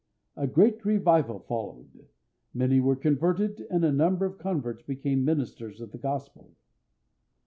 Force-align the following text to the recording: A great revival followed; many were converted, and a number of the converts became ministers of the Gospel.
A 0.35 0.47
great 0.47 0.83
revival 0.83 1.37
followed; 1.37 2.07
many 2.55 2.79
were 2.79 2.95
converted, 2.95 3.67
and 3.69 3.85
a 3.85 3.91
number 3.91 4.25
of 4.25 4.37
the 4.39 4.43
converts 4.43 4.81
became 4.81 5.23
ministers 5.23 5.79
of 5.79 5.91
the 5.91 5.99
Gospel. 5.99 6.55